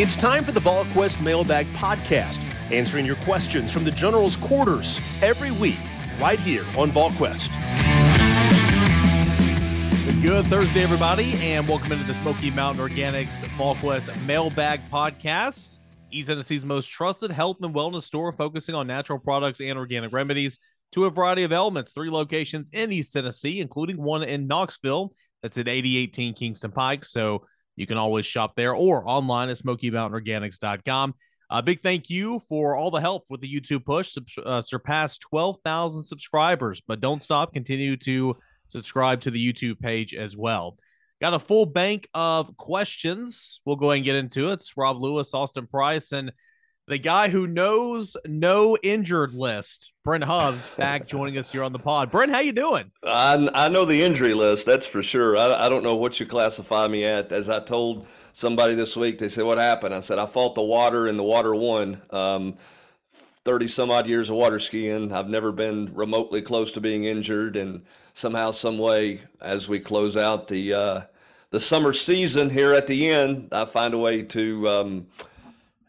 [0.00, 2.38] It's time for the VolQuest Mailbag Podcast,
[2.70, 5.80] answering your questions from the General's quarters every week,
[6.20, 7.50] right here on VolQuest.
[10.22, 15.80] Good Thursday, everybody, and welcome into the Smoky Mountain Organics VolQuest Mailbag Podcast.
[16.12, 20.60] East Tennessee's most trusted health and wellness store, focusing on natural products and organic remedies
[20.92, 21.92] to a variety of elements.
[21.92, 25.12] Three locations in East Tennessee, including one in Knoxville.
[25.42, 27.04] That's at 8018 Kingston Pike.
[27.04, 27.42] So
[27.78, 31.14] you can always shop there or online at SmokyMountainOrganics.com.
[31.50, 34.16] A big thank you for all the help with the YouTube push.
[34.44, 37.54] Uh, surpassed 12,000 subscribers, but don't stop.
[37.54, 40.76] Continue to subscribe to the YouTube page as well.
[41.20, 43.60] Got a full bank of questions.
[43.64, 44.54] We'll go ahead and get into it.
[44.54, 46.32] It's Rob Lewis, Austin Price, and
[46.88, 51.78] the guy who knows no injured list, Brent Hubbs, back joining us here on the
[51.78, 52.10] pod.
[52.10, 52.90] Brent, how you doing?
[53.04, 55.36] I, I know the injury list, that's for sure.
[55.36, 57.30] I, I don't know what you classify me at.
[57.30, 59.94] As I told somebody this week, they said, What happened?
[59.94, 62.00] I said, I fought the water and the water won.
[62.10, 62.56] Um,
[63.44, 65.12] 30 some odd years of water skiing.
[65.12, 67.56] I've never been remotely close to being injured.
[67.56, 67.82] And
[68.12, 71.00] somehow, some way, as we close out the, uh,
[71.50, 75.06] the summer season here at the end, I find a way to um,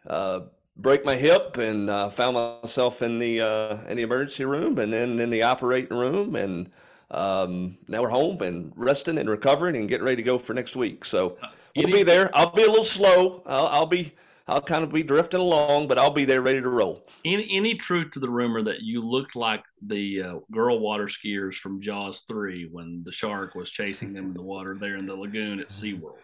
[0.07, 0.41] uh,
[0.81, 4.91] break my hip and uh, found myself in the uh, in the emergency room and
[4.93, 6.71] then in the operating room and
[7.11, 10.75] um, now we're home and resting and recovering and getting ready to go for next
[10.75, 11.05] week.
[11.05, 11.37] So
[11.75, 12.29] we'll be there.
[12.35, 13.41] I'll be a little slow.
[13.45, 14.13] I'll, I'll be
[14.47, 17.05] I'll kind of be drifting along, but I'll be there ready to roll.
[17.25, 21.55] Any any truth to the rumor that you looked like the uh, girl water skiers
[21.55, 25.15] from Jaws three when the shark was chasing them in the water there in the
[25.15, 26.17] lagoon at SeaWorld?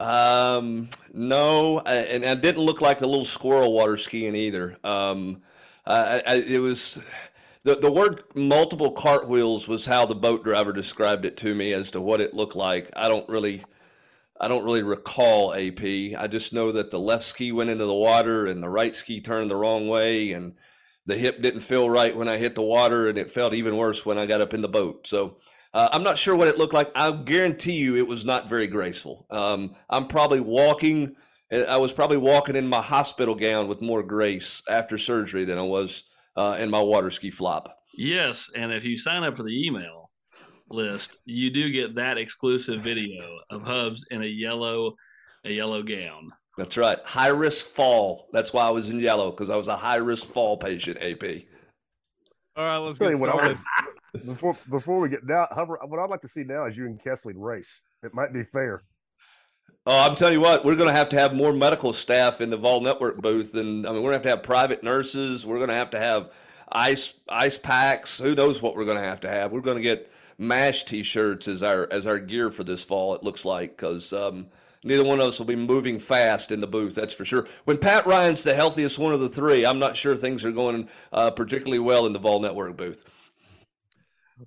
[0.00, 4.78] Um, no, and I didn't look like the little squirrel water skiing either.
[4.82, 5.42] Um,
[5.86, 6.98] I, I, it was
[7.64, 11.90] the the word multiple cartwheels was how the boat driver described it to me as
[11.90, 12.90] to what it looked like.
[12.96, 13.64] I don't really.
[14.42, 15.82] I don't really recall AP.
[16.18, 19.20] I just know that the left ski went into the water and the right ski
[19.20, 20.54] turned the wrong way and
[21.04, 24.06] the hip didn't feel right when I hit the water and it felt even worse
[24.06, 25.06] when I got up in the boat.
[25.06, 25.36] So
[25.72, 26.90] uh, I'm not sure what it looked like.
[26.94, 29.26] I guarantee you it was not very graceful.
[29.30, 31.14] Um, I'm probably walking,
[31.52, 35.62] I was probably walking in my hospital gown with more grace after surgery than I
[35.62, 36.04] was
[36.36, 37.78] uh, in my water ski flop.
[37.96, 38.50] Yes.
[38.56, 40.10] And if you sign up for the email
[40.70, 44.94] list, you do get that exclusive video of Hubbs in a yellow,
[45.44, 46.30] a yellow gown.
[46.58, 46.98] That's right.
[47.04, 48.28] High risk fall.
[48.32, 51.44] That's why I was in yellow because I was a high risk fall patient, AP.
[52.56, 53.56] All right, let's get started
[54.24, 57.34] before before we get now, what I'd like to see now is you and Kesling
[57.36, 57.82] race.
[58.02, 58.82] It might be fair.
[59.86, 62.50] Oh, I'm telling you what, we're going to have to have more medical staff in
[62.50, 65.46] the Vol Network booth, and I mean, we're going to have to have private nurses.
[65.46, 66.32] We're going to have to have
[66.70, 68.18] ice ice packs.
[68.18, 69.52] Who knows what we're going to have to have?
[69.52, 73.14] We're going to get mash T-shirts as our as our gear for this fall.
[73.14, 74.48] It looks like because um,
[74.84, 76.94] neither one of us will be moving fast in the booth.
[76.94, 77.46] That's for sure.
[77.64, 80.88] When Pat Ryan's the healthiest one of the three, I'm not sure things are going
[81.12, 83.06] uh, particularly well in the Vol Network booth.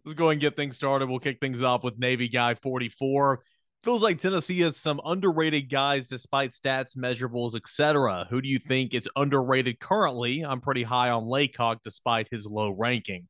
[0.05, 1.09] Let's go and get things started.
[1.09, 3.43] We'll kick things off with Navy Guy 44.
[3.83, 8.25] Feels like Tennessee has some underrated guys despite stats, measurables, etc.
[8.29, 10.41] Who do you think is underrated currently?
[10.41, 13.27] I'm pretty high on Laycock despite his low ranking.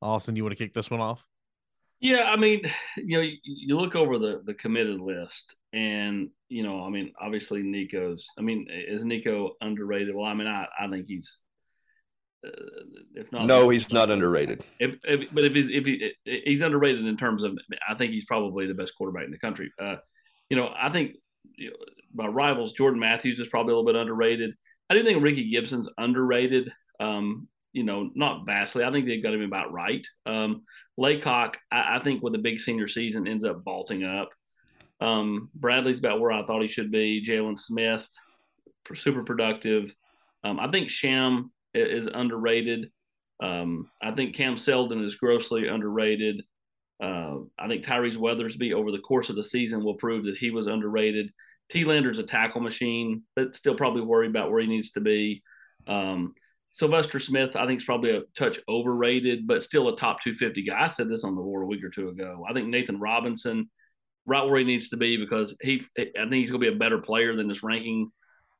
[0.00, 1.24] Austin, you want to kick this one off?
[2.00, 2.62] Yeah, I mean,
[2.96, 7.12] you know, you, you look over the the committed list, and you know, I mean,
[7.20, 8.24] obviously Nico's.
[8.38, 10.14] I mean, is Nico underrated?
[10.14, 11.38] Well, I mean, I I think he's
[12.46, 12.50] uh,
[13.14, 14.64] if not, no, he's not underrated.
[14.78, 18.24] If, if, but if he's if he he's underrated in terms of, I think he's
[18.24, 19.72] probably the best quarterback in the country.
[19.80, 19.96] Uh,
[20.48, 21.16] you know, I think
[21.56, 21.76] you know,
[22.14, 24.54] my rivals, Jordan Matthews is probably a little bit underrated.
[24.90, 26.72] I do think Ricky Gibson's underrated.
[27.00, 28.84] Um, you know, not vastly.
[28.84, 30.06] I think they've got him about right.
[30.26, 30.62] Um,
[30.96, 34.30] Laycock, I, I, think with a big senior season, ends up vaulting up.
[35.00, 37.24] Um, Bradley's about where I thought he should be.
[37.24, 38.06] Jalen Smith,
[38.94, 39.94] super productive.
[40.42, 42.90] Um, I think Sham is underrated.
[43.42, 46.42] Um, I think Cam Seldon is grossly underrated.
[47.02, 50.50] Uh, I think Tyrese Weathersby over the course of the season will prove that he
[50.50, 51.30] was underrated.
[51.70, 51.84] T.
[51.84, 55.42] Lander's a tackle machine, but still probably worried about where he needs to be.
[55.86, 56.34] Um,
[56.70, 60.84] Sylvester Smith, I think, is probably a touch overrated, but still a top 250 guy.
[60.84, 62.44] I said this on the board a week or two ago.
[62.48, 63.70] I think Nathan Robinson,
[64.26, 66.78] right where he needs to be, because he, I think he's going to be a
[66.78, 68.10] better player than this ranking,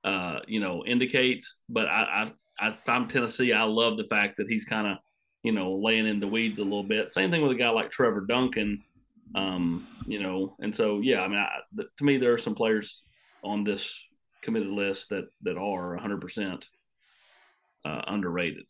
[0.05, 1.61] uh, you know, indicates.
[1.69, 4.99] But I, I I, if I'm Tennessee, I love the fact that he's kind of,
[5.43, 7.11] you know, laying in the weeds a little bit.
[7.11, 8.83] Same thing with a guy like Trevor Duncan,
[9.35, 12.55] um, you know, and so yeah, I mean, I, the, to me, there are some
[12.55, 13.05] players
[13.45, 13.95] on this
[14.43, 16.65] committed list that that are 100 uh, percent
[17.85, 18.65] underrated.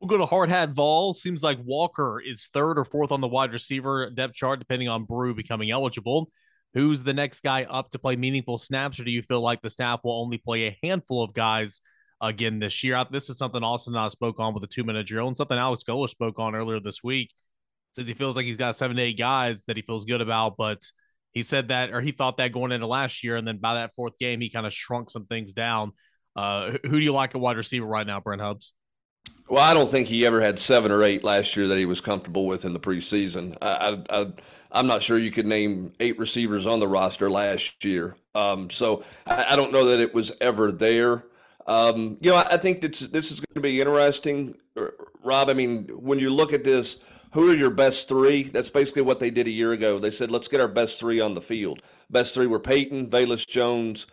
[0.00, 1.14] We'll go to hard hat Vol.
[1.14, 5.04] Seems like Walker is third or fourth on the wide receiver depth chart, depending on
[5.04, 6.28] Bru becoming eligible.
[6.74, 9.70] who's the next guy up to play meaningful snaps, or do you feel like the
[9.70, 11.80] staff will only play a handful of guys
[12.20, 13.04] again this year?
[13.10, 15.58] This is something Austin and I spoke on with a two minute drill, and something
[15.58, 17.32] Alex Golesh spoke on earlier this week.
[17.92, 20.56] Says he feels like he's got seven to eight guys that he feels good about,
[20.56, 20.82] but
[21.32, 23.94] he said that, or he thought that going into last year, and then by that
[23.94, 25.92] fourth game, he kind of shrunk some things down.
[26.34, 28.72] Uh, who do you like a wide receiver right now, Brent Hubbs?
[29.48, 32.00] Well, I don't think he ever had seven or eight last year that he was
[32.00, 33.56] comfortable with in the preseason.
[33.62, 34.26] I, I,
[34.72, 38.16] I am not sure you could name eight receivers on the roster last year.
[38.34, 41.24] Um, so I, I, don't know that it was ever there.
[41.66, 44.56] Um, you know, I, think this this is going to be interesting,
[45.24, 45.50] Rob.
[45.50, 46.98] I mean, when you look at this,
[47.32, 48.44] who are your best three?
[48.44, 49.98] That's basically what they did a year ago.
[49.98, 51.82] They said, let's get our best three on the field.
[52.08, 54.06] Best three were Payton, Velus Jones,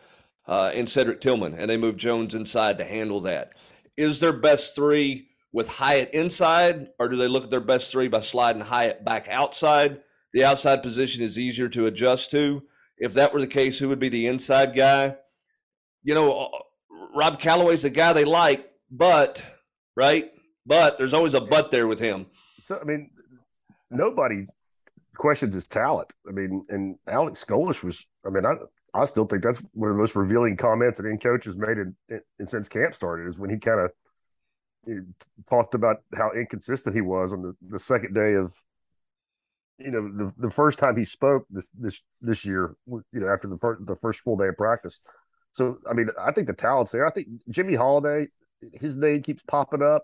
[0.47, 3.51] uh, and Cedric Tillman, and they moved Jones inside to handle that.
[3.95, 8.07] Is their best three with Hyatt inside, or do they look at their best three
[8.07, 10.01] by sliding Hyatt back outside?
[10.33, 12.63] The outside position is easier to adjust to.
[12.97, 15.17] If that were the case, who would be the inside guy?
[16.01, 16.49] You know,
[17.15, 19.43] Rob Calloway's the guy they like, but
[19.95, 20.31] right,
[20.65, 22.27] but there's always a but there with him.
[22.61, 23.11] So I mean,
[23.89, 24.47] nobody
[25.15, 26.13] questions his talent.
[26.27, 28.05] I mean, and Alex Golesh was.
[28.25, 28.55] I mean, I
[28.93, 31.77] I still think that's one of the most revealing comments that any coach has made
[31.77, 31.95] in,
[32.39, 33.91] in, since camp started is when he kind of
[35.49, 38.53] talked about how inconsistent he was on the, the second day of
[39.79, 43.47] you know the, the first time he spoke this this this year you know after
[43.47, 45.03] the first the first full day of practice
[45.53, 48.27] so i mean i think the talent's there i think jimmy holiday
[48.73, 50.03] his name keeps popping up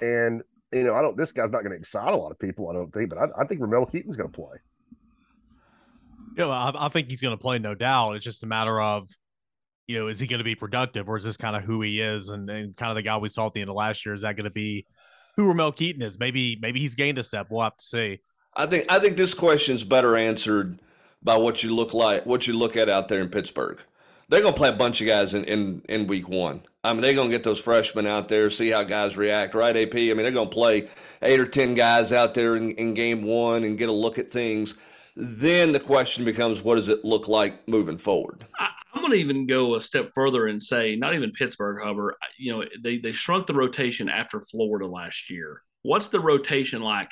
[0.00, 0.42] and
[0.72, 2.72] you know i don't this guy's not going to excite a lot of people i
[2.74, 4.58] don't think but i, I think ramel keyton's going to play
[6.36, 8.80] yeah well, I, I think he's going to play no doubt it's just a matter
[8.80, 9.08] of
[9.86, 12.00] you know, is he going to be productive or is this kind of who he
[12.00, 14.14] is and, and kind of the guy we saw at the end of last year?
[14.14, 14.86] Is that going to be
[15.36, 16.18] who Ramel Keyton is?
[16.18, 17.48] Maybe maybe he's gained a step.
[17.50, 18.20] We'll have to see.
[18.56, 20.80] I think I think this question is better answered
[21.22, 23.82] by what you look like, what you look at out there in Pittsburgh.
[24.28, 26.62] They're going to play a bunch of guys in, in, in week one.
[26.82, 29.76] I mean, they're going to get those freshmen out there, see how guys react, right,
[29.76, 29.94] AP?
[29.94, 30.88] I mean, they're going to play
[31.22, 34.30] eight or 10 guys out there in, in game one and get a look at
[34.30, 34.74] things.
[35.16, 38.46] Then the question becomes, what does it look like moving forward?
[38.58, 42.14] I, I'm going to even go a step further and say, not even Pittsburgh, Hubbard.
[42.38, 45.62] You know, they they shrunk the rotation after Florida last year.
[45.82, 47.10] What's the rotation like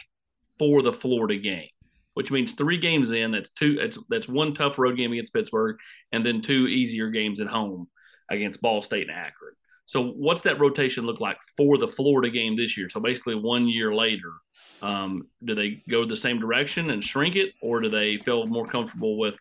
[0.58, 1.68] for the Florida game?
[2.14, 3.32] Which means three games in.
[3.32, 3.76] That's two.
[3.76, 5.76] That's that's one tough road game against Pittsburgh,
[6.12, 7.88] and then two easier games at home
[8.30, 9.54] against Ball State and Akron.
[9.86, 12.88] So, what's that rotation look like for the Florida game this year?
[12.88, 14.32] So, basically, one year later,
[14.80, 18.66] um, do they go the same direction and shrink it, or do they feel more
[18.66, 19.34] comfortable with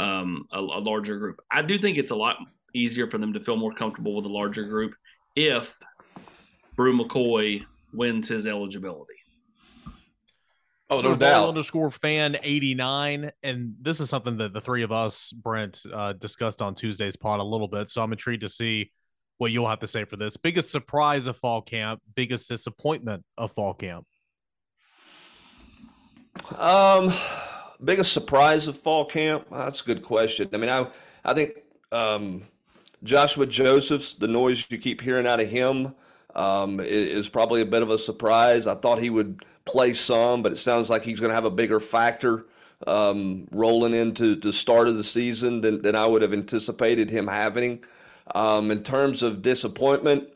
[0.00, 1.40] um, a, a larger group.
[1.52, 2.36] I do think it's a lot
[2.74, 4.94] easier for them to feel more comfortable with a larger group
[5.36, 5.76] if
[6.76, 9.14] Bru McCoy wins his eligibility.
[10.90, 11.48] Oh, no doubt.
[11.48, 16.14] Underscore fan eighty nine, and this is something that the three of us, Brent, uh,
[16.14, 17.88] discussed on Tuesday's pod a little bit.
[17.88, 18.90] So I'm intrigued to see
[19.38, 20.36] what you'll have to say for this.
[20.36, 24.04] Biggest surprise of fall camp, biggest disappointment of fall camp.
[26.58, 27.12] Um,
[27.82, 29.46] biggest surprise of fall camp?
[29.50, 30.48] that's a good question.
[30.52, 30.88] I mean, I
[31.24, 31.52] I think
[31.92, 32.42] um,
[33.04, 35.94] Joshua Josephs, the noise you keep hearing out of him,
[36.34, 38.66] um, is, is, probably a bit of a surprise.
[38.66, 41.50] I thought he would play some, but it sounds like he's going to have a
[41.50, 42.46] bigger factor
[42.86, 47.28] um, rolling into the start of the season than, than I would have anticipated him
[47.28, 47.84] having.
[48.34, 50.28] Um, in terms of disappointment,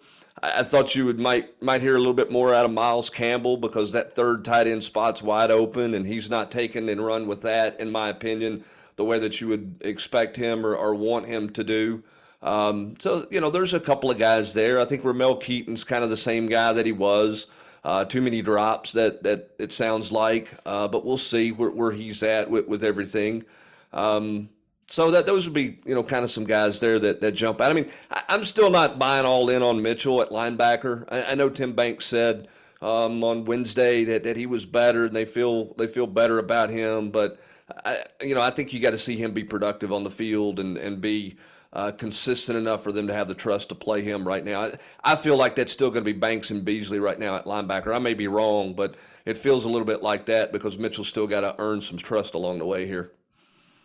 [0.43, 3.57] I thought you would might might hear a little bit more out of Miles Campbell
[3.57, 7.43] because that third tight end spot's wide open and he's not taken and run with
[7.43, 8.65] that, in my opinion,
[8.97, 12.03] the way that you would expect him or, or want him to do.
[12.43, 14.81] Um, so you know, there's a couple of guys there.
[14.81, 17.47] I think Ramel Keyton's kind of the same guy that he was.
[17.85, 21.93] Uh, too many drops that that it sounds like, uh, but we'll see where, where
[21.93, 23.45] he's at with, with everything.
[23.93, 24.49] Um,
[24.87, 27.61] so that those would be you know kind of some guys there that, that jump
[27.61, 27.71] out.
[27.71, 31.05] I mean, I, am still not buying all in on Mitchell at linebacker.
[31.11, 32.49] I, I know Tim Banks said
[32.81, 36.71] um, on Wednesday that, that he was better and they feel they feel better about
[36.71, 37.39] him, but
[37.85, 40.59] I, you know I think you got to see him be productive on the field
[40.59, 41.37] and and be
[41.75, 44.63] uh, consistent enough for them to have the trust to play him right now.
[44.63, 47.47] I, I feel like that's still going to be Banks and Beasley right now at
[47.47, 47.95] linebacker.
[47.95, 51.27] I may be wrong, but it feels a little bit like that because Mitchell's still
[51.27, 53.13] got to earn some trust along the way here.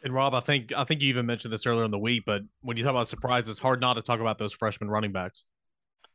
[0.03, 2.43] And Rob, I think I think you even mentioned this earlier in the week, but
[2.61, 5.43] when you talk about surprises, it's hard not to talk about those freshman running backs.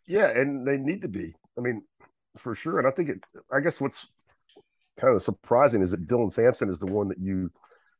[0.06, 1.34] Yeah, and they need to be.
[1.58, 1.82] I mean,
[2.38, 2.78] for sure.
[2.78, 3.24] And I think it.
[3.52, 4.06] I guess what's
[4.96, 7.50] kind of surprising is that Dylan Sampson is the one that you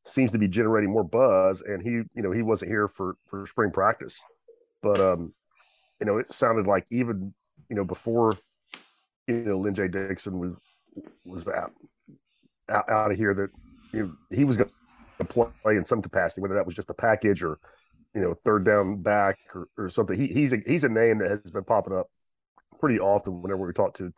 [0.04, 3.46] seems to be generating more buzz, and he, you know, he wasn't here for for
[3.46, 4.23] spring practice,
[4.82, 5.32] but um,
[6.00, 7.32] you know, it sounded like even
[7.68, 8.38] you know before,
[9.26, 10.54] you know, Lyn-J Dixon was
[11.25, 11.73] was out
[12.68, 13.50] out, out of here that
[13.92, 14.70] you know, he was going
[15.18, 17.58] to play in some capacity, whether that was just a package or
[18.14, 20.18] you know third down back or, or something.
[20.18, 22.08] He, he's a, he's a name that has been popping up
[22.80, 24.12] pretty often whenever we talk to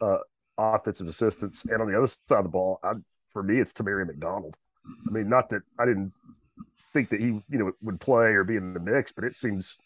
[0.00, 0.18] uh,
[0.56, 1.64] offensive assistants.
[1.64, 2.92] And on the other side of the ball, I,
[3.32, 4.56] for me, it's Tamari McDonald.
[4.86, 6.14] I mean, not that I didn't
[6.92, 9.76] think that he you know would play or be in the mix, but it seems.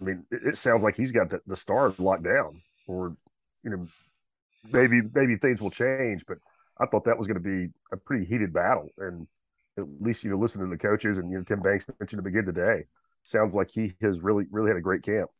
[0.00, 3.16] I mean, it, it sounds like he's got the, the star locked down, or
[3.64, 3.88] you know,
[4.70, 6.38] maybe maybe things will change, but
[6.80, 8.90] I thought that was going to be a pretty heated battle.
[8.98, 9.26] And
[9.76, 12.26] at least you know, listening to the coaches and you know, Tim Banks mentioned him
[12.26, 12.84] again today.
[13.24, 15.30] Sounds like he has really really had a great camp.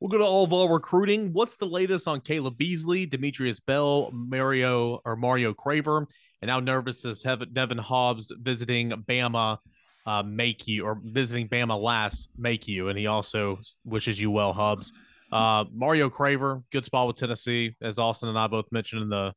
[0.00, 1.32] We'll go to all of our recruiting.
[1.32, 6.06] What's the latest on Caleb Beasley, Demetrius Bell, Mario or Mario Craver,
[6.40, 9.58] and how nervous is Devin Hobbs visiting Bama?
[10.06, 14.54] Uh, make you or visiting Bama last make you, and he also wishes you well,
[14.54, 14.90] Hubbs.
[15.30, 19.34] Uh, Mario Craver, good spot with Tennessee, as Austin and I both mentioned in the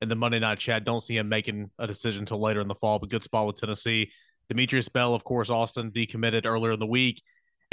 [0.00, 0.84] in the Monday night chat.
[0.84, 3.56] Don't see him making a decision until later in the fall, but good spot with
[3.56, 4.10] Tennessee.
[4.48, 7.22] Demetrius Bell, of course, Austin decommitted earlier in the week.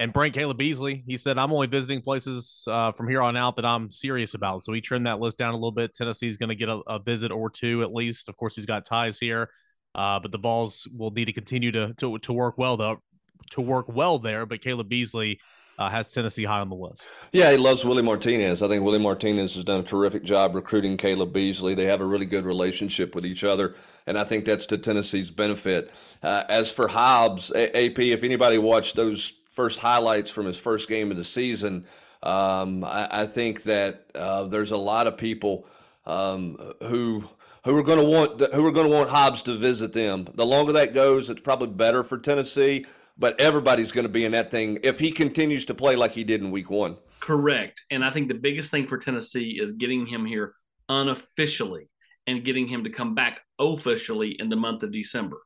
[0.01, 3.55] And Brent Caleb Beasley, he said, I'm only visiting places uh, from here on out
[3.57, 4.63] that I'm serious about.
[4.63, 5.93] So he trimmed that list down a little bit.
[5.93, 8.27] Tennessee's going to get a, a, visit or two at least.
[8.27, 9.51] Of course, he's got ties here,
[9.93, 13.03] uh, but the Vols will need to continue to, to, to work well, though,
[13.51, 14.47] to work well there.
[14.47, 15.39] But Caleb Beasley
[15.77, 17.07] uh, has Tennessee high on the list.
[17.31, 18.63] Yeah, he loves Willie Martinez.
[18.63, 21.75] I think Willie Martinez has done a terrific job recruiting Caleb Beasley.
[21.75, 23.75] They have a really good relationship with each other,
[24.07, 25.91] and I think that's to Tennessee's benefit.
[26.23, 31.11] Uh, as for Hobbs, AP, if anybody watched those first highlights from his first game
[31.11, 31.85] of the season,
[32.23, 35.67] um, I, I, think that uh, there's a lot of people
[36.05, 37.23] um, who
[37.63, 40.27] who are going to want who are going to want Hobbs to visit them.
[40.35, 42.85] The longer that goes, it's probably better for Tennessee
[43.21, 46.23] but everybody's going to be in that thing if he continues to play like he
[46.23, 46.97] did in week one.
[47.19, 47.81] Correct.
[47.91, 50.55] And I think the biggest thing for Tennessee is getting him here
[50.89, 51.87] unofficially
[52.25, 55.37] and getting him to come back officially in the month of December.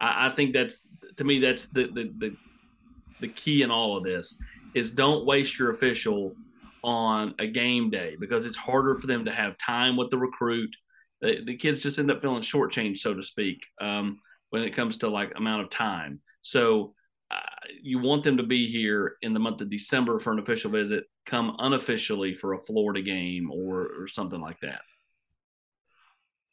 [0.00, 0.80] I, I think that's
[1.16, 2.36] to me that's the, the the
[3.22, 4.36] the key in all of this
[4.74, 6.34] is don't waste your official
[6.84, 10.74] on a game day because it's harder for them to have time with the recruit.
[11.22, 14.98] The, the kids just end up feeling shortchanged, so to speak, um, when it comes
[14.98, 16.20] to like amount of time.
[16.42, 16.94] So
[17.80, 21.04] you want them to be here in the month of December for an official visit,
[21.26, 24.80] come unofficially for a Florida game or, or something like that.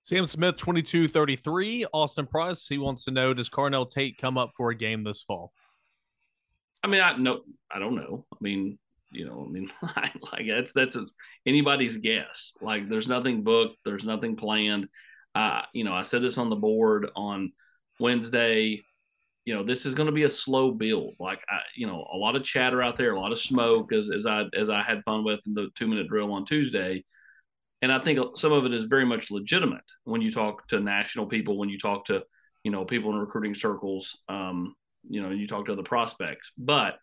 [0.04, 1.86] Sam Smith, 2233.
[1.94, 5.22] Austin Price, he wants to know Does Carnell Tate come up for a game this
[5.22, 5.54] fall?
[6.84, 8.26] I mean, I no, I don't know.
[8.34, 8.78] I mean,
[9.12, 9.72] you know, I mean,
[10.32, 10.98] like that's that's
[11.46, 12.54] anybody's guess.
[12.62, 14.88] Like, there's nothing booked, there's nothing planned.
[15.36, 17.52] Uh, you know, I said this on the board on
[18.00, 18.82] Wednesday
[19.50, 22.18] you know this is going to be a slow build like I, you know a
[22.18, 25.04] lot of chatter out there a lot of smoke as, as i as i had
[25.04, 27.04] fun with the two minute drill on tuesday
[27.82, 31.26] and i think some of it is very much legitimate when you talk to national
[31.26, 32.22] people when you talk to
[32.64, 34.76] you know people in recruiting circles um,
[35.10, 36.96] you know you talk to other prospects but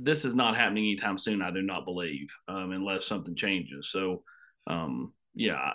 [0.00, 4.22] this is not happening anytime soon i do not believe um, unless something changes so
[4.66, 5.72] um, yeah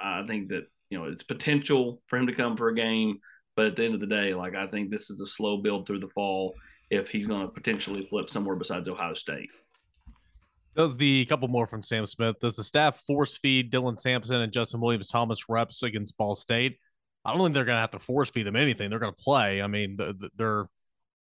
[0.00, 3.20] I, I think that you know it's potential for him to come for a game
[3.56, 5.86] but at the end of the day, like I think this is a slow build
[5.86, 6.54] through the fall
[6.90, 9.48] if he's going to potentially flip somewhere besides Ohio State.
[10.74, 12.36] Does the couple more from Sam Smith?
[12.40, 16.78] Does the staff force feed Dylan Sampson and Justin Williams Thomas reps against Ball State?
[17.24, 18.90] I don't think they're going to have to force feed them anything.
[18.90, 19.62] They're going to play.
[19.62, 19.96] I mean,
[20.36, 20.66] they're,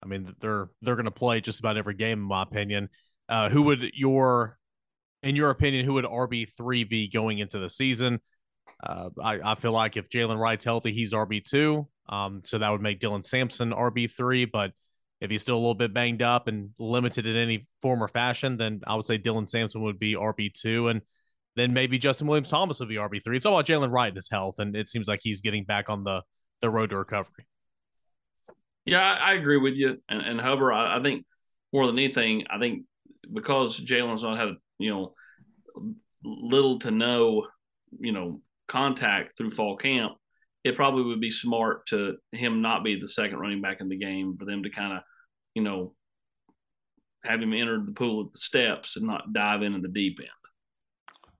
[0.01, 2.89] I mean, they're they're going to play just about every game, in my opinion.
[3.27, 4.57] Uh, who would your,
[5.23, 8.21] in your opinion, who would RB three be going into the season?
[8.81, 11.87] Uh, I, I feel like if Jalen Wright's healthy, he's RB two.
[12.07, 14.49] Um, so that would make Dylan Sampson RB3.
[14.51, 14.71] But
[15.21, 18.57] if he's still a little bit banged up and limited in any form or fashion,
[18.57, 20.91] then I would say Dylan Sampson would be RB2.
[20.91, 21.01] And
[21.59, 23.35] then maybe Justin Williams Thomas would be RB3.
[23.35, 24.59] It's all about Jalen Wright and his health.
[24.59, 26.23] And it seems like he's getting back on the,
[26.61, 27.45] the road to recovery.
[28.85, 29.97] Yeah, I, I agree with you.
[30.09, 31.25] And, and I, I think
[31.73, 32.85] more than anything, I think
[33.31, 35.13] because Jalen's not had, you know,
[36.23, 37.47] little to no,
[37.99, 40.13] you know, contact through fall camp,
[40.63, 43.97] it probably would be smart to him not be the second running back in the
[43.97, 45.03] game for them to kind of,
[45.55, 45.93] you know,
[47.23, 50.29] have him enter the pool at the steps and not dive into the deep end.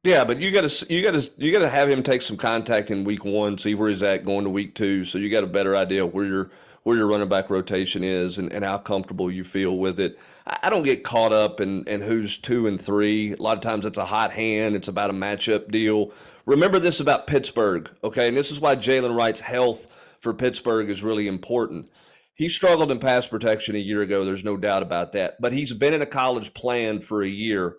[0.09, 2.35] Yeah, but you got to you got to you got to have him take some
[2.35, 5.43] contact in week one, see where he's at going to week two, so you got
[5.43, 6.51] a better idea where your
[6.81, 10.17] where your running back rotation is and, and how comfortable you feel with it.
[10.47, 13.33] I don't get caught up in, in who's two and three.
[13.33, 14.75] A lot of times it's a hot hand.
[14.75, 16.11] It's about a matchup deal.
[16.47, 18.29] Remember this about Pittsburgh, okay?
[18.29, 19.85] And this is why Jalen Wright's health
[20.19, 21.91] for Pittsburgh is really important.
[22.33, 24.25] He struggled in pass protection a year ago.
[24.25, 25.35] There's no doubt about that.
[25.39, 27.75] But he's been in a college plan for a year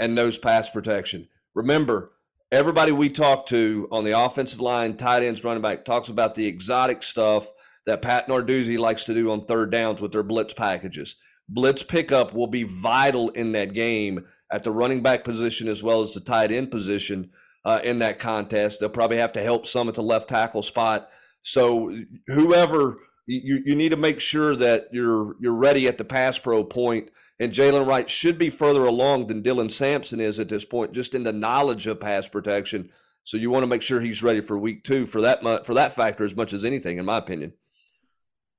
[0.00, 1.28] and knows pass protection.
[1.54, 2.12] Remember,
[2.50, 6.46] everybody we talk to on the offensive line, tight ends, running back, talks about the
[6.46, 7.46] exotic stuff
[7.86, 11.16] that Pat Narduzzi likes to do on third downs with their blitz packages.
[11.48, 16.02] Blitz pickup will be vital in that game at the running back position as well
[16.02, 17.30] as the tight end position
[17.64, 18.80] uh, in that contest.
[18.80, 21.08] They'll probably have to help some at the left tackle spot.
[21.42, 21.94] So
[22.26, 26.64] whoever you, you need to make sure that you're you're ready at the pass pro
[26.64, 27.10] point.
[27.40, 31.14] And Jalen Wright should be further along than Dylan Sampson is at this point, just
[31.14, 32.90] in the knowledge of pass protection.
[33.24, 35.94] So you want to make sure he's ready for week two for that for that
[35.94, 37.54] factor as much as anything, in my opinion.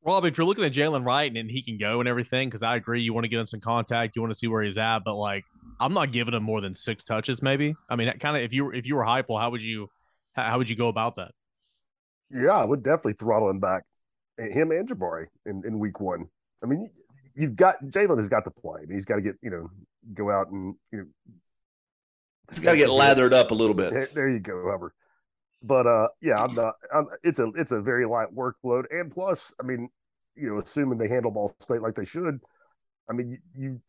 [0.03, 2.75] Rob, if you're looking at Jalen Wright and he can go and everything, because I
[2.75, 4.99] agree, you want to get him some contact, you want to see where he's at,
[4.99, 5.45] but like
[5.79, 7.75] I'm not giving him more than six touches, maybe.
[7.89, 9.89] I mean, kind of if you if you were Heupel, how would you
[10.33, 11.31] how would you go about that?
[12.29, 13.83] Yeah, I would definitely throttle him back,
[14.39, 16.25] eh, him and Jabari in, in week one.
[16.63, 16.89] I mean,
[17.35, 18.81] you've got Jaylen has got to play.
[18.81, 19.67] I mean, he's got to get you know
[20.13, 21.05] go out and you know
[22.51, 23.93] he's got to get lathered up a little bit.
[23.93, 24.91] There, there you go, Hubbard.
[25.61, 26.75] But uh, yeah, I'm not.
[26.93, 29.89] I'm, it's a it's a very light workload, and plus, I mean,
[30.35, 32.39] you know, assuming they handle Ball State like they should,
[33.09, 33.81] I mean, you, you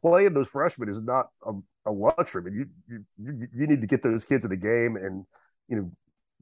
[0.00, 1.52] playing those freshmen is not a,
[1.86, 2.42] a luxury.
[2.42, 5.26] I mean, you, you you need to get those kids in the game and
[5.68, 5.90] you know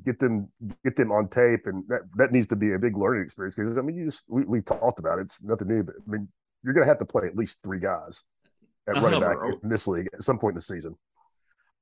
[0.04, 0.48] get them
[0.84, 3.76] get them on tape, and that that needs to be a big learning experience because
[3.78, 5.22] I mean, you just we, we talked about it.
[5.22, 6.28] It's nothing new, but I mean,
[6.62, 8.22] you're going to have to play at least three guys
[8.88, 10.96] at running back in this league at some point in the season.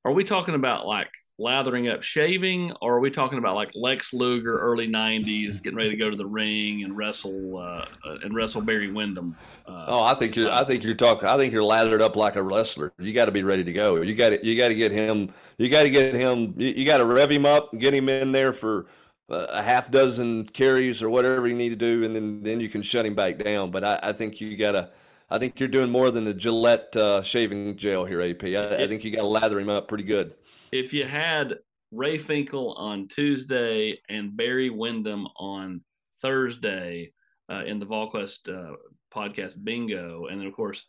[0.04, 1.08] Are we talking about like
[1.38, 5.90] lathering up shaving, or are we talking about like Lex Luger, early '90s, getting ready
[5.90, 7.86] to go to the ring and wrestle uh,
[8.22, 9.36] and wrestle Barry Windham?
[9.66, 10.50] Uh, oh, I think you're.
[10.50, 11.26] I think you're talking.
[11.26, 12.92] I think you're lathered up like a wrestler.
[12.98, 13.96] You got to be ready to go.
[14.02, 14.46] You got to.
[14.46, 15.32] You got to get him.
[15.56, 16.54] You got to get him.
[16.56, 18.86] You, you got to rev him up get him in there for
[19.30, 22.82] a half dozen carries or whatever you need to do, and then then you can
[22.82, 23.70] shut him back down.
[23.70, 24.90] But I, I think you got to.
[25.30, 28.44] I think you're doing more than the Gillette uh, shaving gel here, AP.
[28.44, 30.34] I, I think you got to lather him up pretty good
[30.74, 31.58] if you had
[31.92, 35.82] Ray Finkle on Tuesday and Barry Windham on
[36.20, 37.12] Thursday
[37.48, 38.74] uh, in the VolQuest uh,
[39.14, 40.84] podcast bingo, and then of course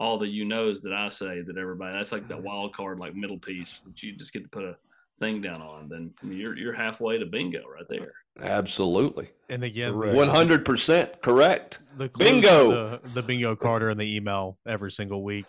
[0.00, 3.14] all the you knows that I say that everybody that's like the wild card like
[3.14, 4.76] middle piece that you just get to put a
[5.20, 8.14] thing down on, then you're you're halfway to bingo right there.
[8.40, 9.30] Absolutely.
[9.48, 11.78] And again, one hundred percent correct.
[11.96, 15.46] The bingo, the, the bingo Carter in the email every single week.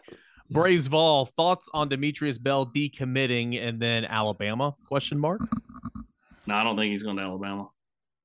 [0.49, 4.75] Braves Vol, thoughts on Demetrius Bell decommitting and then Alabama?
[4.87, 5.41] Question mark.
[6.47, 7.69] No, I don't think he's going to Alabama.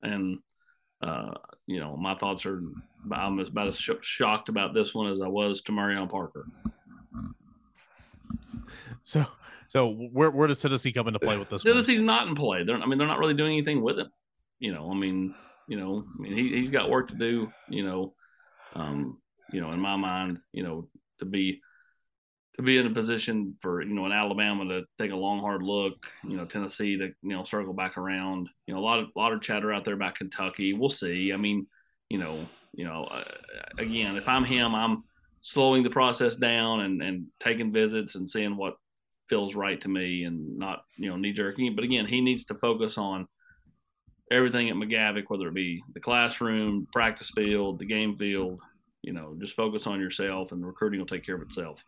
[0.03, 0.39] And
[1.03, 1.33] uh,
[1.67, 2.63] you know, my thoughts are
[3.13, 6.47] I'm about as sh- shocked about this one as I was to Marion Parker.
[9.03, 9.27] So,
[9.69, 11.63] so where where does Tennessee come into play with this?
[11.63, 12.07] Tennessee's one?
[12.07, 12.65] not in play.
[12.65, 14.11] They're, I mean, they're not really doing anything with him.
[14.59, 15.35] You know, I mean,
[15.69, 17.53] you know, I mean, he he's got work to do.
[17.69, 18.15] You know,
[18.75, 19.19] um,
[19.53, 20.89] you know, in my mind, you know,
[21.19, 21.61] to be
[22.57, 25.63] to be in a position for you know an Alabama to take a long hard
[25.63, 28.49] look, you know Tennessee to you know circle back around.
[28.67, 30.73] You know a lot of a lot of chatter out there about Kentucky.
[30.73, 31.33] We'll see.
[31.33, 31.67] I mean,
[32.09, 33.25] you know, you know, uh,
[33.79, 35.05] again, if I'm him, I'm
[35.43, 38.75] slowing the process down and and taking visits and seeing what
[39.29, 41.75] feels right to me and not you know knee jerking.
[41.75, 43.27] But again, he needs to focus on
[44.31, 48.61] everything at McGavock, whether it be the classroom, practice field, the game field.
[49.03, 51.79] You know, just focus on yourself, and recruiting will take care of itself.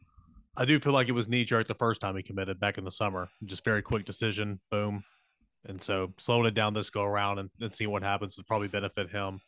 [0.57, 2.85] I do feel like it was knee jerk the first time he committed back in
[2.85, 3.29] the summer.
[3.45, 5.03] Just very quick decision, boom.
[5.67, 8.69] And so slowing it down this go around and, and seeing what happens would probably
[8.69, 9.41] benefit him.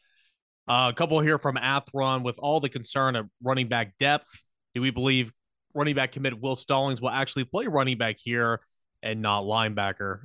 [0.66, 4.28] Uh, a couple here from Athron with all the concern of running back depth.
[4.74, 5.32] Do we believe
[5.74, 8.60] running back commit Will Stallings will actually play running back here
[9.02, 10.20] and not linebacker?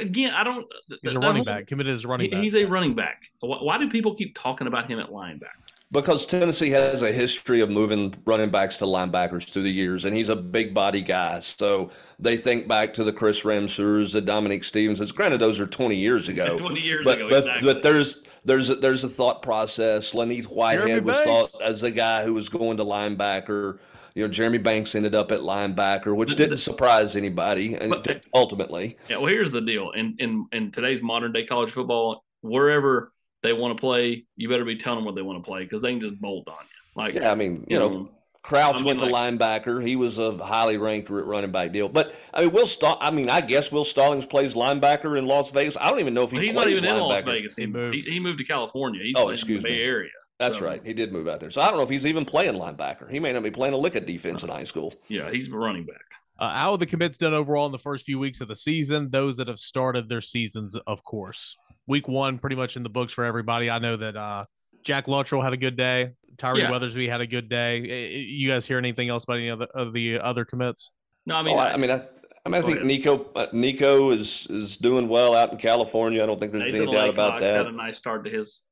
[0.00, 0.66] Again, I don't.
[1.02, 2.42] He's a running whole, back committed as running back.
[2.42, 3.22] He's a running back.
[3.40, 5.46] Why do people keep talking about him at linebacker?
[5.90, 10.14] Because Tennessee has a history of moving running backs to linebackers through the years, and
[10.14, 11.40] he's a big body guy.
[11.40, 15.10] So they think back to the Chris Ramseurs, the Dominic Stevens.
[15.12, 16.58] Granted, those are 20 years ago.
[16.58, 17.72] 20 years but, ago, but, exactly.
[17.72, 20.12] But there's there's a, there's a thought process.
[20.12, 23.78] Len'Neth Whitehead was thought as a guy who was going to linebacker.
[24.14, 28.96] You know, Jeremy Banks ended up at linebacker, which didn't surprise anybody, but, ultimately.
[29.08, 33.52] Yeah, well, here's the deal: in in in today's modern day college football, wherever they
[33.52, 35.92] want to play, you better be telling them what they want to play because they
[35.92, 37.02] can just bolt on you.
[37.02, 38.10] Like, yeah, I mean, you, you know, know,
[38.42, 39.86] Crouch I mean, went to like, linebacker.
[39.86, 41.88] He was a highly ranked running back deal.
[41.88, 42.96] But I mean, Will Stall.
[43.00, 45.76] I mean, I guess Will Stallings plays linebacker in Las Vegas.
[45.78, 46.96] I don't even know if he he's plays not even linebacker.
[46.96, 47.56] in Las Vegas.
[47.56, 47.94] He, moved.
[47.94, 49.02] He, he moved to California.
[49.02, 49.70] He's oh, excuse me.
[49.70, 50.10] Bay Area.
[50.38, 50.64] That's so.
[50.64, 50.80] right.
[50.84, 51.50] He did move out there.
[51.50, 53.10] So I don't know if he's even playing linebacker.
[53.10, 54.94] He may not be playing a lick of defense in high school.
[55.08, 55.96] Yeah, he's a running back.
[56.38, 59.10] Uh, how are the commits done overall in the first few weeks of the season?
[59.10, 61.56] Those that have started their seasons, of course
[61.88, 63.68] week one pretty much in the books for everybody.
[63.68, 64.44] I know that uh,
[64.84, 66.12] Jack Luttrell had a good day.
[66.36, 66.70] Tyree yeah.
[66.70, 67.80] Weathersby had a good day.
[67.80, 70.92] You guys hear anything else about any of the, of the other commits?
[71.26, 72.04] No, I mean, oh, I, I, mean, I,
[72.46, 72.86] I mean, I think ahead.
[72.86, 76.22] Nico uh, Nico is is doing well out in California.
[76.22, 77.66] I don't think there's Nathan any doubt Laycock about had that.
[77.66, 78.62] a nice start to his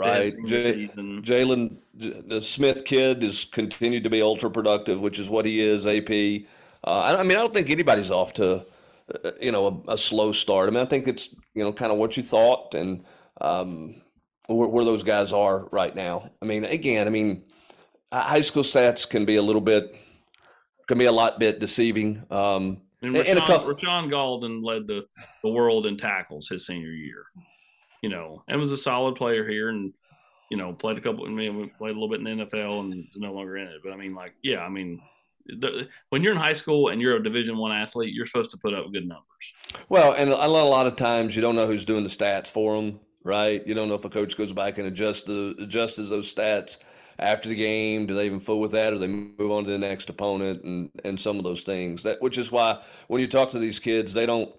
[0.00, 0.32] Right.
[0.46, 5.60] J- Jalen, the Smith kid has continued to be ultra productive, which is what he
[5.60, 5.86] is.
[5.86, 6.46] AP.
[6.84, 8.64] Uh, I, I mean, I don't think anybody's off to,
[9.24, 10.68] uh, you know, a, a slow start.
[10.68, 13.04] I mean, I think it's you know kind of what you thought and
[13.40, 14.00] um,
[14.46, 16.30] where, where those guys are right now.
[16.40, 17.44] I mean, again, I mean,
[18.12, 19.94] high school stats can be a little bit,
[20.88, 22.24] can be a lot bit deceiving.
[22.30, 25.04] Um, And And- and Rashawn, couple- Rashawn Galden led the,
[25.42, 27.24] the world in tackles his senior year.
[28.02, 29.92] You know, and was a solid player here and,
[30.50, 32.94] you know, played a couple, I mean, played a little bit in the NFL and
[32.94, 33.80] is no longer in it.
[33.84, 35.00] But I mean, like, yeah, I mean,
[35.46, 38.56] the, when you're in high school and you're a Division One athlete, you're supposed to
[38.56, 39.26] put up good numbers.
[39.88, 43.00] Well, and a lot, of times you don't know who's doing the stats for them,
[43.24, 43.66] right?
[43.66, 46.78] You don't know if a coach goes back and adjusts the adjusts those stats
[47.18, 48.06] after the game.
[48.06, 50.90] Do they even fool with that, or they move on to the next opponent, and
[51.04, 52.02] and some of those things.
[52.02, 54.52] That which is why when you talk to these kids, they don't,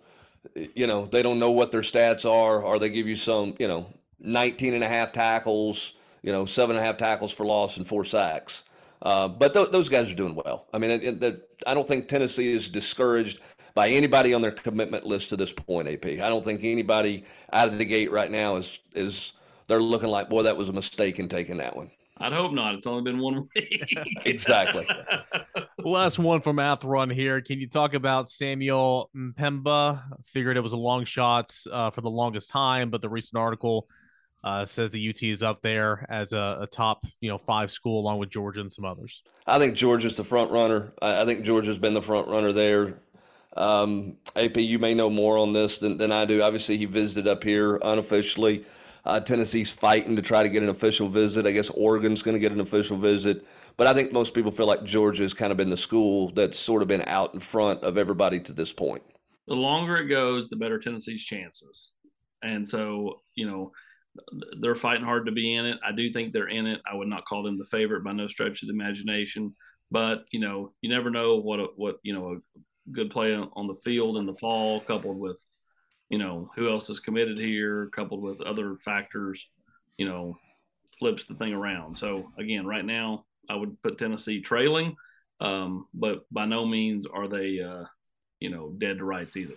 [0.76, 3.68] you know, they don't know what their stats are, or they give you some, you
[3.68, 3.88] know,
[4.20, 7.88] 19 and a half tackles, you know, seven and a half tackles for loss and
[7.88, 8.64] four sacks.
[9.02, 10.66] Uh, but th- those guys are doing well.
[10.74, 13.40] I mean, it, it, I don't think Tennessee is discouraged
[13.74, 15.88] by anybody on their commitment list to this point.
[15.88, 19.34] AP, I don't think anybody out of the gate right now is is
[19.68, 21.90] they're looking like, boy, that was a mistake in taking that one.
[22.22, 22.76] I'd hope not.
[22.76, 23.98] It's only been one week.
[24.26, 24.88] Exactly.
[25.80, 27.42] Last one from Math Run here.
[27.42, 30.04] Can you talk about Samuel Mpemba?
[30.28, 33.88] Figured it was a long shot uh, for the longest time, but the recent article
[34.44, 38.00] uh, says the UT is up there as a, a top, you know, five school
[38.00, 39.24] along with Georgia and some others.
[39.48, 40.94] I think Georgia's the front runner.
[41.02, 43.00] I, I think Georgia's been the front runner there.
[43.58, 46.42] Um, AP, you may know more on this than, than I do.
[46.42, 48.66] Obviously, he visited up here unofficially.
[49.04, 51.48] Uh, Tennessee's fighting to try to get an official visit.
[51.48, 53.46] I guess Oregon's going to get an official visit.
[53.78, 56.82] But I think most people feel like Georgia's kind of been the school that's sort
[56.82, 59.02] of been out in front of everybody to this point.
[59.48, 61.94] the longer it goes, the better Tennessee's chances.
[62.44, 63.72] And so, you know,
[64.62, 65.78] they're fighting hard to be in it.
[65.88, 66.82] I do think they're in it.
[66.92, 69.56] I would not call them the favorite by no stretch of the imagination,
[69.90, 73.50] but you know, you never know what a, what you know a good play on
[73.54, 75.40] on the field in the fall, coupled with
[76.12, 79.48] you know who else is committed here, coupled with other factors,
[79.98, 80.38] you know,
[81.00, 81.98] flips the thing around.
[81.98, 84.96] So again, right now, I would put Tennessee trailing,
[85.40, 87.86] um, but by no means are they, uh,
[88.42, 89.56] you know, dead to rights either.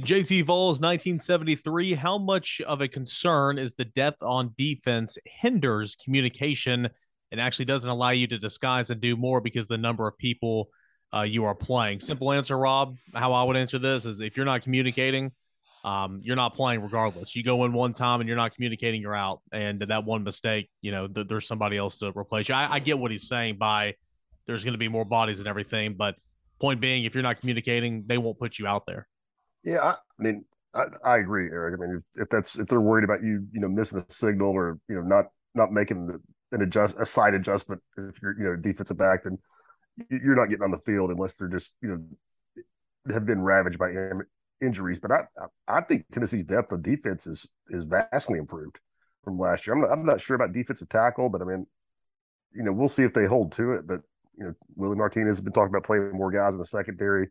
[0.00, 1.94] JT Vols 1973.
[1.94, 6.88] How much of a concern is the depth on defense hinders communication
[7.32, 10.68] and actually doesn't allow you to disguise and do more because the number of people
[11.14, 12.00] uh, you are playing?
[12.00, 12.96] Simple answer, Rob.
[13.14, 15.32] How I would answer this is if you're not communicating,
[15.84, 17.36] um, you're not playing regardless.
[17.36, 19.40] You go in one time and you're not communicating, you're out.
[19.52, 22.54] And that one mistake, you know, th- there's somebody else to replace you.
[22.54, 23.94] I, I get what he's saying by
[24.46, 26.16] there's going to be more bodies and everything, but
[26.58, 29.06] point being, if you're not communicating, they won't put you out there.
[29.62, 31.78] Yeah, I, mean, I, I agree, Eric.
[31.78, 34.50] I mean, if, if that's if they're worried about you, you know, missing a signal
[34.50, 36.20] or you know not not making the,
[36.52, 39.38] an adjust a side adjustment if you're you know defensive back, then
[40.10, 43.90] you're not getting on the field unless they're just you know have been ravaged by
[43.90, 44.26] in-
[44.60, 44.98] injuries.
[44.98, 45.24] But I
[45.68, 48.80] I think Tennessee's depth of defense is is vastly improved
[49.22, 49.74] from last year.
[49.74, 51.66] I'm not, I'm not sure about defensive tackle, but I mean,
[52.54, 53.86] you know, we'll see if they hold to it.
[53.86, 54.00] But
[54.36, 57.28] you know, Willie Martinez has been talking about playing more guys in the secondary.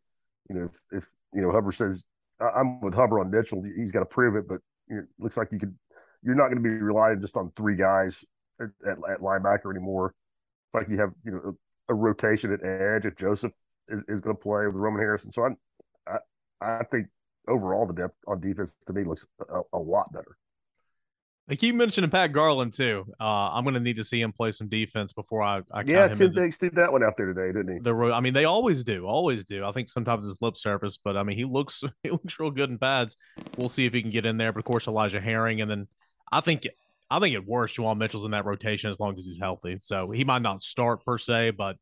[0.50, 2.06] You know, if, if you know Hubbard says
[2.40, 4.48] I'm with Hubbard on Mitchell, he's got to prove it.
[4.48, 5.76] But you know, it looks like you could,
[6.24, 8.24] you're not going to be relying just on three guys
[8.60, 10.14] at, at, at linebacker anymore.
[10.68, 11.58] It's like you have you know
[11.90, 13.06] a, rotation at edge.
[13.06, 13.52] If Joseph
[13.88, 16.18] is, is going to play with Roman Harrison, so I, I
[16.62, 17.08] I think
[17.48, 20.38] overall the depth on defense to me looks a, a lot better.
[21.48, 23.06] They keep mentioning Pat Garland too.
[23.20, 26.08] Uh, I'm going to need to see him play some defense before I, I Yeah,
[26.08, 27.80] him Tim Diggs did that one out there today, didn't he?
[27.80, 29.66] the ro- I mean, they always do, always do.
[29.66, 32.70] I think sometimes it's lip service, but I mean, he looks he looks real good
[32.70, 33.18] in pads.
[33.58, 34.54] We'll see if he can get in there.
[34.54, 35.88] But of course, Elijah Herring, and then
[36.32, 36.66] I think
[37.14, 39.78] I think at worst, Juwan Mitchell's in that rotation as long as he's healthy.
[39.78, 41.78] So he might not start per se, but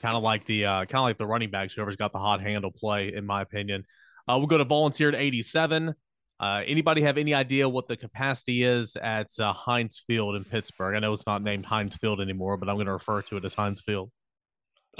[0.00, 2.42] kind of like the uh, kind of like the running backs, whoever's got the hot
[2.42, 3.84] handle play, in my opinion.
[4.26, 5.94] Uh, we'll go to volunteer at 87.
[6.40, 10.96] Uh, anybody have any idea what the capacity is at uh, Heinz Field in Pittsburgh?
[10.96, 13.44] I know it's not named Heinz Field anymore, but I'm going to refer to it
[13.44, 14.10] as Heinz Field.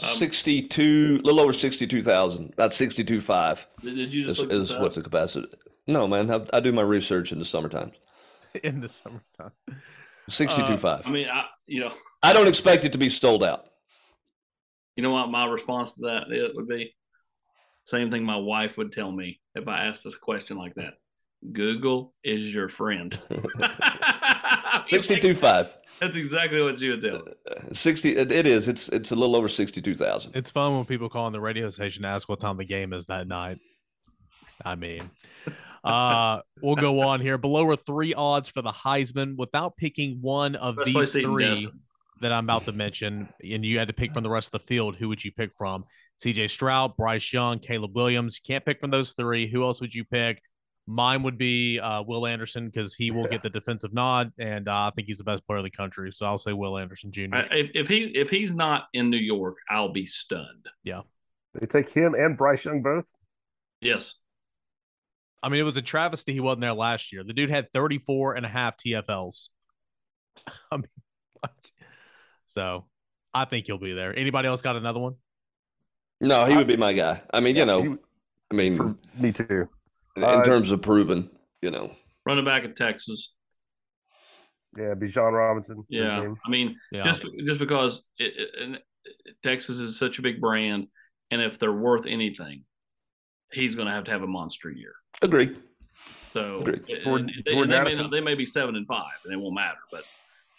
[0.01, 4.68] Um, 62, a little over 62,000, about 62.5 Did, did you is, just look is
[4.68, 5.49] this what's the capacity.
[5.88, 7.90] No, man, I, I do my research in the summertime.
[8.62, 9.53] in the summertime.
[10.31, 10.85] 62.5.
[10.85, 13.67] Uh, I mean, I you know, I don't expect it to be sold out.
[14.97, 16.95] you know what my response to that it would be?
[17.85, 20.95] Same thing my wife would tell me if I asked this question like that.
[21.53, 23.19] Google is your friend.
[23.31, 25.71] I feel like- 62.5.
[26.01, 27.23] That's exactly what you would tell.
[27.73, 28.17] Sixty.
[28.17, 28.67] It, it is.
[28.67, 30.35] It's it's a little over sixty-two thousand.
[30.35, 32.93] It's fun when people call on the radio station to ask what time the game
[32.93, 33.59] is that night.
[34.65, 35.09] I mean,
[35.85, 37.38] uh, we'll go on here.
[37.38, 41.18] Below are three odds for the Heisman without picking one of Best these place to
[41.18, 41.68] eat in three
[42.21, 44.66] that I'm about to mention, and you had to pick from the rest of the
[44.66, 44.95] field.
[44.97, 45.85] Who would you pick from?
[46.25, 48.38] CJ Stroud, Bryce Young, Caleb Williams.
[48.38, 49.51] You can't pick from those three.
[49.51, 50.40] Who else would you pick?
[50.87, 53.31] Mine would be uh, Will Anderson because he will Yeah.
[53.31, 56.12] get the defensive nod, and uh, I think he's the best player in the country.
[56.12, 57.27] So I'll say Will Anderson Jr.
[57.51, 60.66] If, if he if he's not in New York, I'll be stunned.
[60.85, 61.03] Yeah,
[61.55, 63.05] they take him and Bryce Young both.
[63.81, 64.14] Yes.
[65.43, 67.25] I mean, it was a travesty he wasn't there last year.
[67.25, 69.49] The dude had 34 and a half TFLs.
[70.71, 70.85] I mean,
[72.47, 72.87] so
[73.35, 74.17] I think he'll be there.
[74.17, 75.15] Anybody else got another one?
[76.21, 77.23] No, he would be my guy.
[77.33, 77.97] I mean, you know, He-
[78.53, 79.69] I mean, me too.
[80.17, 81.31] in uh, terms of proven,
[81.63, 83.33] you know, Running back in Texas.
[84.77, 85.85] Yeah, Bijan Robinson.
[85.89, 86.33] Yeah.
[86.47, 87.03] I mean, Yeah.
[87.03, 88.79] just just because it, it, and
[89.43, 90.87] Texas is such a big brand,
[91.33, 92.65] and if they're worth anything,
[93.53, 94.95] he's going to have to have a monster year.
[95.23, 95.57] agree.
[96.33, 96.83] So Agreed.
[96.88, 99.37] and- Jordan- they, Jordan they may not, they may be seven and five, and it
[99.37, 99.79] won't matter.
[99.91, 100.05] But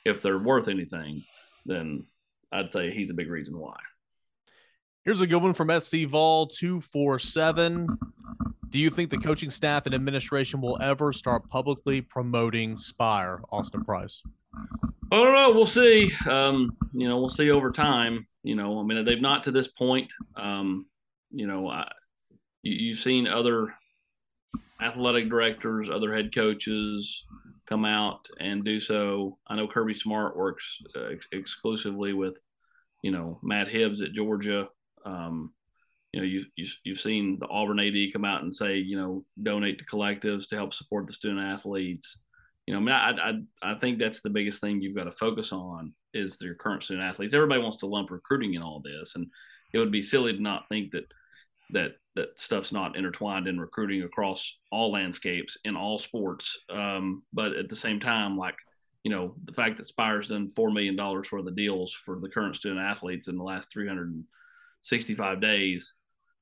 [0.05, 1.23] if they're worth anything,
[1.65, 2.05] then
[2.51, 3.75] I'd say he's a big reason why.
[5.03, 7.87] Here's a good one from SC Vol 247.
[8.69, 13.83] Do you think the coaching staff and administration will ever start publicly promoting Spire, Austin
[13.83, 14.21] Price?
[15.11, 15.51] I don't know.
[15.51, 16.11] We'll see.
[16.29, 18.27] Um, you know, we'll see over time.
[18.43, 20.11] You know, I mean, they've not to this point.
[20.35, 20.85] Um,
[21.31, 21.87] you know, I,
[22.63, 23.73] you, you've seen other
[24.81, 27.25] athletic directors, other head coaches
[27.67, 29.37] come out and do so.
[29.47, 32.37] I know Kirby Smart works uh, ex- exclusively with,
[33.01, 34.67] you know, Matt Hibbs at Georgia.
[35.05, 35.53] Um,
[36.11, 39.25] you know, you, you, you've seen the Auburn AD come out and say, you know,
[39.41, 42.19] donate to collectives to help support the student athletes
[42.65, 45.11] you know, I mean, I, I I think that's the biggest thing you've got to
[45.11, 47.33] focus on is your current student athletes.
[47.33, 49.27] Everybody wants to lump recruiting in all this, and
[49.73, 51.11] it would be silly to not think that
[51.71, 56.59] that that stuff's not intertwined in recruiting across all landscapes in all sports.
[56.69, 58.55] Um, but at the same time, like
[59.03, 62.29] you know, the fact that Spire's done four million dollars worth of deals for the
[62.29, 65.93] current student athletes in the last 365 days,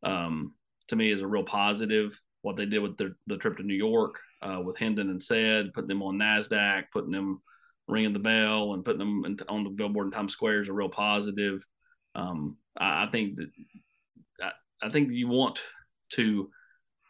[0.03, 0.53] um,
[0.87, 2.19] to me is a real positive.
[2.43, 5.73] What they did with their, the trip to New York uh, with Hendon and said,
[5.73, 7.41] putting them on Nasdaq, putting them
[7.87, 10.73] ringing the bell, and putting them in, on the billboard in Times Square is a
[10.73, 11.65] real positive.
[12.13, 13.49] Um, I, I think that
[14.81, 15.59] I, think you want
[16.13, 16.49] to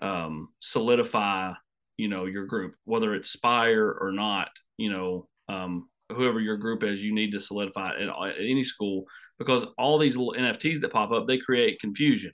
[0.01, 1.53] um, solidify,
[1.97, 4.49] you know, your group, whether it's Spire or not.
[4.77, 8.63] You know, um, whoever your group is, you need to solidify it at, at any
[8.63, 9.05] school
[9.38, 12.31] because all these little NFTs that pop up, they create confusion.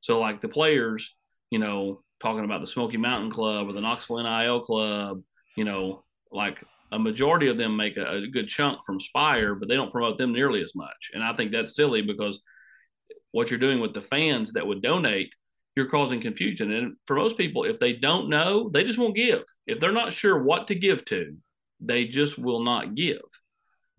[0.00, 1.14] So, like the players,
[1.50, 5.22] you know, talking about the Smoky Mountain Club or the Knoxville NIL Club,
[5.56, 6.58] you know, like
[6.92, 10.18] a majority of them make a, a good chunk from Spire, but they don't promote
[10.18, 11.10] them nearly as much.
[11.14, 12.42] And I think that's silly because
[13.32, 15.34] what you're doing with the fans that would donate,
[15.76, 16.72] you're causing confusion.
[16.72, 19.42] And for most people, if they don't know, they just won't give.
[19.66, 21.36] If they're not sure what to give to,
[21.80, 23.20] they just will not give.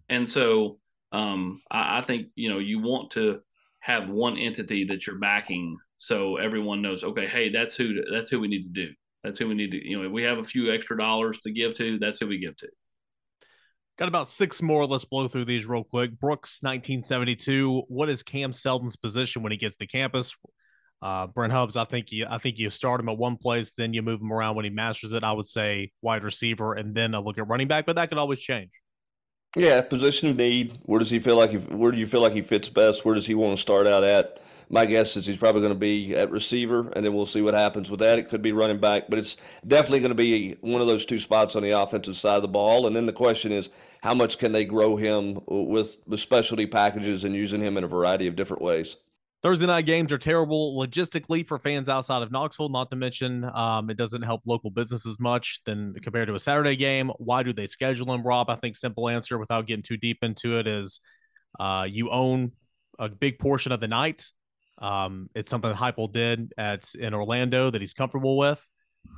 [0.09, 0.79] And so
[1.11, 3.39] um, I, I think, you know, you want to
[3.79, 8.39] have one entity that you're backing so everyone knows okay hey that's who that's who
[8.39, 10.43] we need to do that's who we need to you know if we have a
[10.43, 12.67] few extra dollars to give to that's who we give to
[13.99, 14.85] Got about six more.
[14.85, 16.17] Let's blow through these real quick.
[16.17, 17.83] Brooks, 1972.
[17.89, 20.33] What is Cam Seldon's position when he gets to campus?
[21.01, 23.93] Uh, Brent Hubbs, I think you, I think you start him at one place, then
[23.93, 25.25] you move him around when he masters it.
[25.25, 28.17] I would say wide receiver, and then a look at running back, but that could
[28.17, 28.71] always change.
[29.57, 30.79] Yeah, position of need.
[30.83, 31.49] Where does he feel like?
[31.49, 33.03] He, where do you feel like he fits best?
[33.03, 34.41] Where does he want to start out at?
[34.69, 37.53] My guess is he's probably going to be at receiver, and then we'll see what
[37.53, 38.19] happens with that.
[38.19, 39.35] It could be running back, but it's
[39.67, 42.47] definitely going to be one of those two spots on the offensive side of the
[42.47, 42.87] ball.
[42.87, 43.69] And then the question is,
[44.01, 47.87] how much can they grow him with with specialty packages and using him in a
[47.87, 48.97] variety of different ways?
[49.41, 52.69] Thursday night games are terrible logistically for fans outside of Knoxville.
[52.69, 56.75] Not to mention, um, it doesn't help local businesses much than compared to a Saturday
[56.75, 57.09] game.
[57.19, 58.49] Why do they schedule them, Rob?
[58.49, 60.99] I think simple answer, without getting too deep into it, is
[61.57, 62.51] uh, you own
[62.99, 64.29] a big portion of the night.
[64.77, 68.65] Um, it's something Heupel did at in Orlando that he's comfortable with,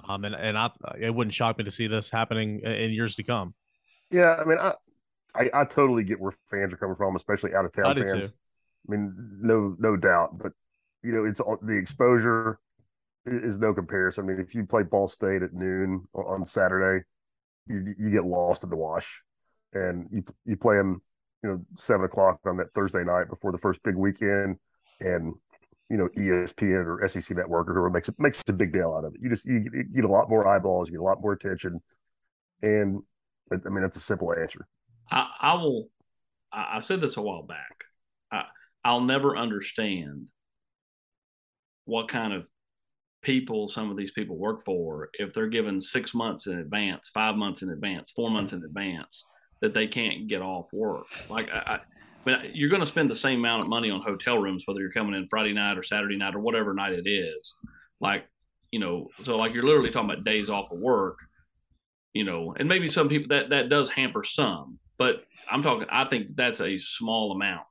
[0.07, 3.23] um, and and I, it wouldn't shock me to see this happening in years to
[3.23, 3.55] come.
[4.11, 4.73] Yeah, I mean, I,
[5.33, 8.11] I, I totally get where fans are coming from, especially out of town fans.
[8.11, 8.29] too.
[8.87, 10.37] I mean, no, no doubt.
[10.37, 10.51] But
[11.03, 12.59] you know, it's the exposure
[13.25, 14.25] is no comparison.
[14.25, 17.05] I mean, if you play Ball State at noon on Saturday,
[17.67, 19.21] you you get lost in the wash,
[19.73, 21.01] and you you play them,
[21.43, 24.57] you know, seven o'clock on that Thursday night before the first big weekend,
[24.99, 25.33] and
[25.89, 29.05] you know, ESPN or SEC Network or whoever makes it makes a big deal out
[29.05, 29.21] of it.
[29.21, 31.81] You just you, you get a lot more eyeballs, you get a lot more attention,
[32.61, 33.01] and
[33.51, 34.67] I mean, that's a simple answer.
[35.09, 35.89] I, I will.
[36.51, 37.83] I, I said this a while back.
[38.31, 38.43] I,
[38.83, 40.27] I'll never understand
[41.85, 42.45] what kind of
[43.21, 47.35] people some of these people work for if they're given six months in advance, five
[47.35, 49.25] months in advance, four months in advance
[49.61, 51.05] that they can't get off work.
[51.29, 51.79] Like I, I
[52.23, 54.91] but you're going to spend the same amount of money on hotel rooms whether you're
[54.91, 57.55] coming in Friday night or Saturday night or whatever night it is.
[57.99, 58.25] Like
[58.71, 61.17] you know, so like you're literally talking about days off of work.
[62.13, 65.87] You know, and maybe some people that that does hamper some, but I'm talking.
[65.89, 67.65] I think that's a small amount.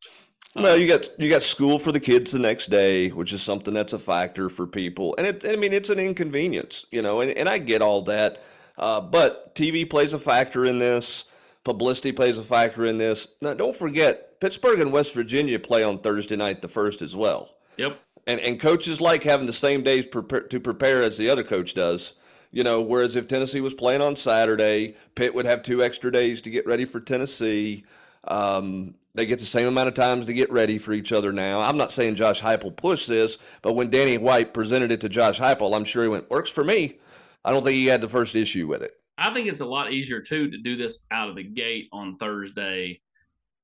[0.54, 3.72] Well, you got you got school for the kids the next day, which is something
[3.72, 5.44] that's a factor for people, and it.
[5.46, 8.42] I mean, it's an inconvenience, you know, and, and I get all that,
[8.76, 11.24] uh, but TV plays a factor in this.
[11.62, 13.28] Publicity plays a factor in this.
[13.40, 17.50] Now, don't forget, Pittsburgh and West Virginia play on Thursday night, the first as well.
[17.76, 18.00] Yep.
[18.26, 21.74] And and coaches like having the same days prepare, to prepare as the other coach
[21.74, 22.14] does.
[22.52, 26.40] You know, whereas if Tennessee was playing on Saturday, Pitt would have two extra days
[26.42, 27.84] to get ready for Tennessee.
[28.24, 31.60] Um, they get the same amount of times to get ready for each other now.
[31.60, 35.38] I'm not saying Josh Heupel pushed this, but when Danny White presented it to Josh
[35.38, 36.98] Heupel, I'm sure he went, "Works for me."
[37.44, 38.92] I don't think he had the first issue with it.
[39.16, 42.16] I think it's a lot easier too to do this out of the gate on
[42.18, 43.00] Thursday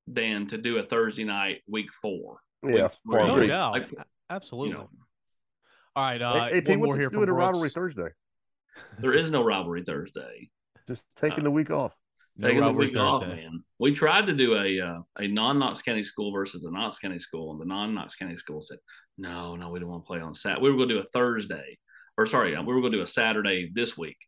[0.07, 2.38] than to do a Thursday night week four.
[2.62, 3.49] Yeah, week No Agreed.
[3.49, 3.72] doubt.
[3.72, 3.90] Like,
[4.31, 4.70] Absolutely.
[4.70, 4.90] you know,
[5.94, 6.22] All right.
[6.22, 8.09] Uh, hey, AP, one more what's here it from doing a rivalry Thursday?
[8.99, 10.51] There is no rivalry Thursday.
[10.89, 11.97] Just taking the week off.
[12.37, 13.62] No Taking the rivalry week off, man.
[13.79, 17.19] We tried to do a uh, a non Knox County school versus a Knox County
[17.19, 18.79] school, and the non Knox County school said,
[19.19, 20.61] "No, no, we don't want to play on Sat.
[20.61, 21.79] We were going to do a Thursday,
[22.19, 24.19] or sorry, uh, we were going to do a Saturday this week,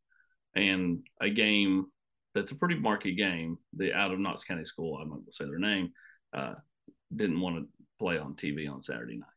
[0.55, 1.87] and a game
[2.35, 3.59] that's a pretty marquee game.
[3.77, 5.93] The out of Knox County school, I'm not going to say their name,
[6.33, 6.55] uh,
[7.15, 9.29] didn't want to play on TV on Saturday night.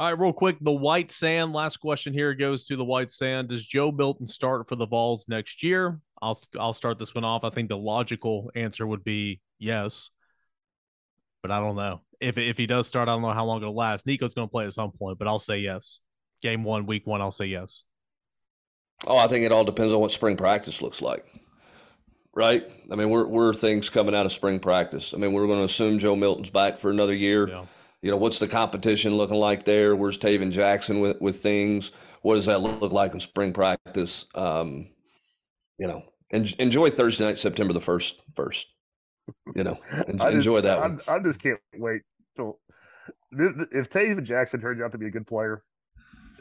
[0.00, 1.52] All right, real quick, the White Sand.
[1.52, 3.48] Last question here goes to the White Sand.
[3.48, 6.00] Does Joe Milton start for the Vols next year?
[6.22, 7.44] I'll I'll start this one off.
[7.44, 10.08] I think the logical answer would be yes,
[11.42, 13.10] but I don't know if if he does start.
[13.10, 14.06] I don't know how long it'll last.
[14.06, 16.00] Nico's going to play at some point, but I'll say yes.
[16.40, 17.84] Game one, week one, I'll say yes.
[19.06, 21.26] Oh, I think it all depends on what spring practice looks like.
[22.34, 22.66] Right?
[22.90, 25.12] I mean, we're, we're things coming out of spring practice.
[25.12, 27.46] I mean, we're going to assume Joe Milton's back for another year.
[27.46, 27.66] Yeah.
[28.02, 29.94] You know, what's the competition looking like there?
[29.94, 31.92] Where's Tayven Jackson with, with things?
[32.22, 34.24] What does that look like in spring practice?
[34.34, 34.88] Um,
[35.78, 38.68] you know, en- enjoy Thursday night, September the 1st, first.
[39.54, 41.00] You know, en- just- enjoy that I, one.
[41.08, 42.02] I just can't wait
[42.36, 42.58] till
[43.32, 45.62] if Tayven Jackson turns out to be a good player,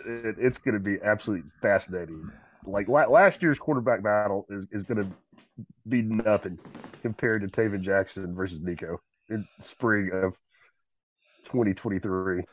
[0.05, 2.29] it, it's going to be absolutely fascinating.
[2.65, 6.57] Like la- last year's quarterback battle is, is going to be nothing
[7.01, 10.37] compared to Tayven Jackson versus Nico in spring of
[11.49, 12.43] 2023.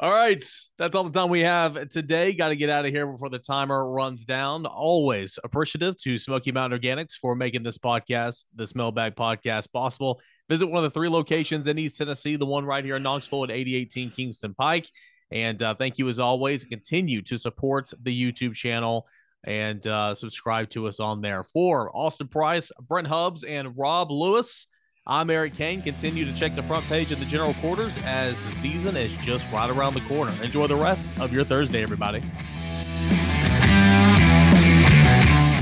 [0.00, 0.44] All right.
[0.78, 2.32] That's all the time we have today.
[2.32, 4.64] Got to get out of here before the timer runs down.
[4.64, 10.20] Always appreciative to Smoky Mountain Organics for making this podcast, this mailbag podcast, possible.
[10.48, 13.44] Visit one of the three locations in East Tennessee, the one right here in Knoxville
[13.44, 14.88] at 8018 Kingston Pike.
[15.32, 16.62] And uh, thank you as always.
[16.62, 19.06] Continue to support the YouTube channel
[19.44, 21.42] and uh, subscribe to us on there.
[21.42, 24.68] For Austin Price, Brent Hubbs, and Rob Lewis.
[25.10, 25.80] I'm Eric Kane.
[25.80, 29.50] Continue to check the front page of the general quarters as the season is just
[29.50, 30.32] right around the corner.
[30.44, 32.20] Enjoy the rest of your Thursday, everybody.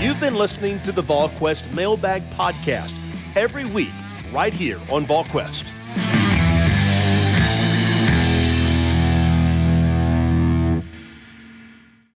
[0.05, 2.93] You've been listening to the VolQuest Mailbag Podcast
[3.37, 3.93] every week
[4.33, 6.26] right here on VolQuest.